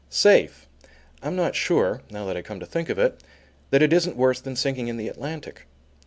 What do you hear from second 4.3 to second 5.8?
than sinking in the Atlantic.